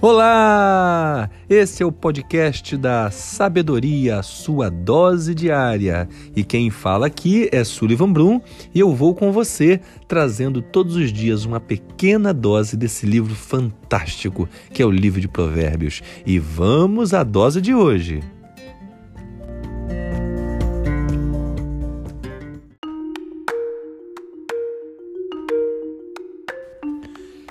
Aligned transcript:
Olá! 0.00 1.28
Esse 1.50 1.82
é 1.82 1.86
o 1.86 1.90
podcast 1.90 2.76
da 2.76 3.10
Sabedoria, 3.10 4.22
sua 4.22 4.70
dose 4.70 5.34
diária. 5.34 6.08
E 6.36 6.44
quem 6.44 6.70
fala 6.70 7.08
aqui 7.08 7.48
é 7.50 7.64
Sullivan 7.64 8.12
Brum 8.12 8.40
e 8.72 8.78
eu 8.78 8.94
vou 8.94 9.12
com 9.12 9.32
você 9.32 9.80
trazendo 10.06 10.62
todos 10.62 10.94
os 10.94 11.12
dias 11.12 11.44
uma 11.44 11.58
pequena 11.58 12.32
dose 12.32 12.76
desse 12.76 13.06
livro 13.06 13.34
fantástico 13.34 14.48
que 14.72 14.80
é 14.80 14.86
o 14.86 14.90
livro 14.92 15.20
de 15.20 15.26
Provérbios. 15.26 16.00
E 16.24 16.38
vamos 16.38 17.12
à 17.12 17.24
dose 17.24 17.60
de 17.60 17.74
hoje. 17.74 18.22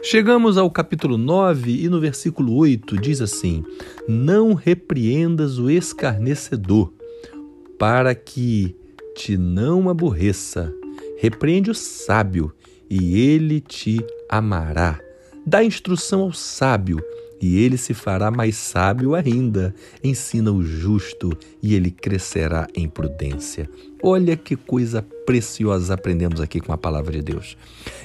Chegamos 0.10 0.58
ao 0.58 0.72
capítulo 0.72 1.18
9 1.18 1.84
e 1.84 1.90
no 1.90 2.00
versículo 2.00 2.56
8 2.56 2.98
diz 2.98 3.20
assim: 3.20 3.62
Não 4.08 4.54
repreendas 4.54 5.60
o 5.60 5.70
escarnecedor, 5.70 6.94
para 7.78 8.16
que 8.16 8.74
te 9.18 9.36
não 9.38 9.90
aborreça. 9.90 10.74
Repreende 11.18 11.70
o 11.70 11.76
sábio, 11.76 12.54
e 12.90 13.20
ele 13.20 13.60
te 13.60 14.00
amará. 14.30 14.98
Dá 15.46 15.62
instrução 15.62 16.22
ao 16.22 16.32
sábio, 16.32 17.04
e 17.42 17.58
ele 17.64 17.78
se 17.78 17.94
fará 17.94 18.32
mais 18.32 18.56
sábio 18.56 19.16
ainda. 19.16 19.74
Ensina 20.04 20.52
o 20.52 20.64
justo 20.64 21.38
e 21.62 21.76
ele 21.76 21.92
crescerá 21.92 22.68
em 22.76 22.88
prudência. 22.88 23.70
Olha 24.02 24.38
que 24.38 24.56
coisa 24.56 25.02
preciosa 25.26 25.96
aprendemos 25.96 26.40
aqui 26.40 26.60
com 26.60 26.72
a 26.72 26.78
palavra 26.78 27.12
de 27.14 27.22
Deus. 27.22 27.58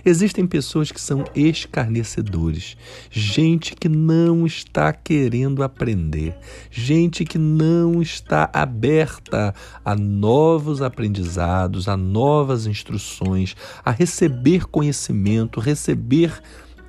Existem 0.05 0.47
pessoas 0.47 0.91
que 0.91 1.01
são 1.01 1.23
escarnecedores, 1.35 2.77
gente 3.11 3.77
que 3.77 3.89
não 3.89 4.47
está 4.47 4.93
querendo 4.93 5.63
aprender, 5.63 6.35
gente 6.71 7.25
que 7.25 7.37
não 7.37 8.01
está 8.01 8.51
aberta 8.53 9.55
a 9.85 9.95
novos 9.95 10.81
aprendizados, 10.81 11.89
a 11.89 11.97
novas 11.97 12.67
instruções, 12.67 13.55
a 13.85 13.91
receber 13.91 14.67
conhecimento, 14.67 15.61
receber 15.61 16.43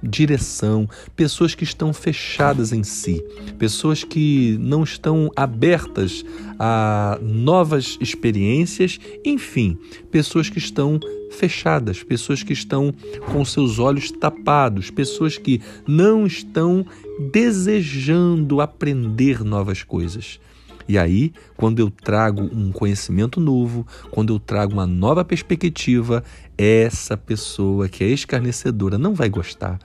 direção, 0.03 0.87
pessoas 1.15 1.55
que 1.55 1.63
estão 1.63 1.93
fechadas 1.93 2.73
em 2.73 2.83
si, 2.83 3.23
pessoas 3.57 4.03
que 4.03 4.57
não 4.59 4.83
estão 4.83 5.31
abertas 5.35 6.23
a 6.59 7.17
novas 7.21 7.97
experiências, 8.01 8.99
enfim, 9.25 9.77
pessoas 10.11 10.49
que 10.49 10.57
estão 10.57 10.99
fechadas, 11.31 12.03
pessoas 12.03 12.43
que 12.43 12.53
estão 12.53 12.93
com 13.31 13.43
seus 13.43 13.79
olhos 13.79 14.11
tapados, 14.11 14.91
pessoas 14.91 15.37
que 15.37 15.61
não 15.87 16.25
estão 16.25 16.85
desejando 17.31 18.61
aprender 18.61 19.43
novas 19.43 19.83
coisas. 19.83 20.39
E 20.87 20.97
aí, 20.97 21.31
quando 21.55 21.79
eu 21.79 21.89
trago 21.89 22.41
um 22.41 22.71
conhecimento 22.71 23.39
novo, 23.39 23.85
quando 24.11 24.33
eu 24.33 24.39
trago 24.39 24.73
uma 24.73 24.87
nova 24.87 25.23
perspectiva, 25.23 26.23
essa 26.57 27.15
pessoa 27.15 27.87
que 27.87 28.03
é 28.03 28.07
escarnecedora 28.07 28.97
não 28.97 29.13
vai 29.13 29.29
gostar. 29.29 29.79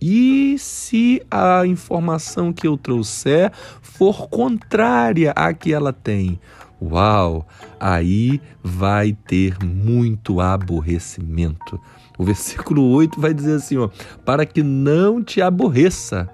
E 0.00 0.56
se 0.58 1.22
a 1.30 1.64
informação 1.64 2.52
que 2.52 2.66
eu 2.66 2.76
trouxer 2.76 3.52
for 3.80 4.28
contrária 4.28 5.30
à 5.30 5.54
que 5.54 5.72
ela 5.72 5.92
tem? 5.92 6.40
Uau! 6.82 7.46
Aí 7.78 8.40
vai 8.60 9.12
ter 9.12 9.56
muito 9.64 10.40
aborrecimento. 10.40 11.80
O 12.18 12.24
versículo 12.24 12.82
8 12.90 13.20
vai 13.20 13.32
dizer 13.32 13.54
assim: 13.54 13.76
ó, 13.76 13.88
para 14.24 14.44
que 14.44 14.62
não 14.62 15.22
te 15.22 15.40
aborreça. 15.40 16.28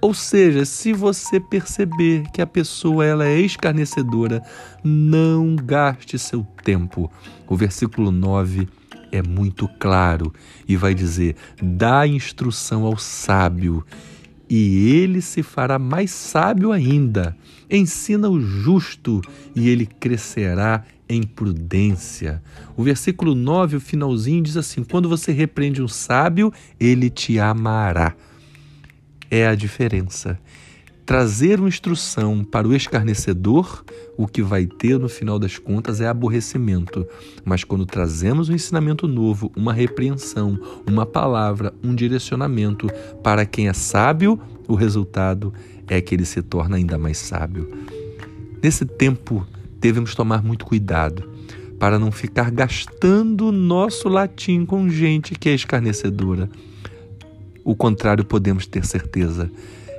Ou 0.00 0.14
seja, 0.14 0.64
se 0.64 0.94
você 0.94 1.38
perceber 1.38 2.24
que 2.32 2.40
a 2.40 2.46
pessoa 2.46 3.04
ela 3.04 3.26
é 3.26 3.38
escarnecedora, 3.38 4.42
não 4.82 5.54
gaste 5.54 6.18
seu 6.18 6.42
tempo. 6.64 7.10
O 7.46 7.54
versículo 7.54 8.10
9 8.10 8.66
é 9.12 9.22
muito 9.22 9.68
claro 9.78 10.32
e 10.66 10.74
vai 10.74 10.94
dizer: 10.94 11.36
dá 11.62 12.06
instrução 12.06 12.86
ao 12.86 12.96
sábio, 12.96 13.84
e 14.48 14.90
ele 14.90 15.20
se 15.20 15.42
fará 15.42 15.78
mais 15.78 16.10
sábio 16.10 16.72
ainda. 16.72 17.36
Ensina 17.70 18.28
o 18.30 18.40
justo, 18.40 19.20
e 19.54 19.68
ele 19.68 19.84
crescerá 19.84 20.82
em 21.06 21.24
prudência. 21.24 22.42
O 22.74 22.82
versículo 22.82 23.34
9, 23.34 23.76
o 23.76 23.80
finalzinho, 23.80 24.42
diz 24.42 24.56
assim: 24.56 24.82
quando 24.82 25.10
você 25.10 25.30
repreende 25.30 25.82
um 25.82 25.88
sábio, 25.88 26.50
ele 26.78 27.10
te 27.10 27.38
amará 27.38 28.16
é 29.30 29.46
a 29.46 29.54
diferença. 29.54 30.38
Trazer 31.06 31.58
uma 31.58 31.68
instrução 31.68 32.44
para 32.44 32.68
o 32.68 32.74
escarnecedor, 32.74 33.84
o 34.16 34.28
que 34.28 34.42
vai 34.42 34.66
ter 34.66 34.98
no 34.98 35.08
final 35.08 35.38
das 35.38 35.58
contas 35.58 36.00
é 36.00 36.06
aborrecimento. 36.06 37.06
Mas 37.44 37.64
quando 37.64 37.84
trazemos 37.84 38.48
um 38.48 38.54
ensinamento 38.54 39.08
novo, 39.08 39.50
uma 39.56 39.72
repreensão, 39.72 40.58
uma 40.88 41.04
palavra, 41.04 41.74
um 41.82 41.94
direcionamento 41.94 42.86
para 43.24 43.44
quem 43.44 43.68
é 43.68 43.72
sábio, 43.72 44.38
o 44.68 44.74
resultado 44.74 45.52
é 45.88 46.00
que 46.00 46.14
ele 46.14 46.24
se 46.24 46.42
torna 46.42 46.76
ainda 46.76 46.96
mais 46.96 47.18
sábio. 47.18 47.68
Nesse 48.62 48.84
tempo, 48.84 49.44
devemos 49.80 50.14
tomar 50.14 50.44
muito 50.44 50.64
cuidado 50.64 51.28
para 51.78 51.98
não 51.98 52.12
ficar 52.12 52.50
gastando 52.52 53.50
nosso 53.50 54.08
latim 54.08 54.64
com 54.64 54.88
gente 54.88 55.34
que 55.34 55.48
é 55.48 55.54
escarnecedora 55.54 56.48
o 57.64 57.74
contrário, 57.74 58.24
podemos 58.24 58.66
ter 58.66 58.84
certeza. 58.84 59.50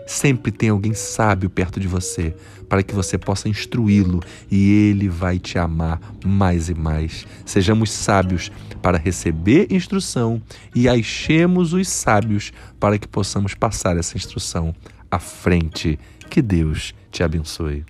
Sempre 0.07 0.51
tem 0.51 0.69
alguém 0.69 0.93
sábio 0.93 1.49
perto 1.49 1.79
de 1.79 1.87
você 1.87 2.35
para 2.67 2.83
que 2.83 2.95
você 2.95 3.17
possa 3.17 3.49
instruí-lo 3.49 4.21
e 4.49 4.89
ele 4.89 5.09
vai 5.09 5.37
te 5.37 5.57
amar 5.57 5.99
mais 6.25 6.69
e 6.69 6.73
mais. 6.73 7.25
Sejamos 7.45 7.91
sábios 7.91 8.51
para 8.81 8.97
receber 8.97 9.67
instrução 9.69 10.41
e 10.73 10.87
achemos 10.89 11.73
os 11.73 11.87
sábios 11.87 12.51
para 12.79 12.97
que 12.97 13.07
possamos 13.07 13.53
passar 13.53 13.97
essa 13.97 14.17
instrução 14.17 14.73
à 15.09 15.19
frente. 15.19 15.99
Que 16.29 16.41
Deus 16.41 16.93
te 17.11 17.23
abençoe. 17.23 17.85